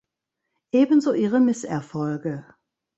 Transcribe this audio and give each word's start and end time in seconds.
Ebenso 0.73 1.13
ihre 1.13 1.39
Misserfolge. 1.39 2.43